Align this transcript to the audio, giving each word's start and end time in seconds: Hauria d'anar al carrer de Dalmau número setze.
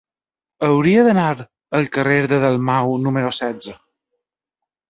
Hauria 0.67 1.03
d'anar 1.07 1.25
al 1.81 1.87
carrer 1.97 2.17
de 2.33 2.41
Dalmau 2.47 2.97
número 3.07 3.33
setze. 3.45 3.79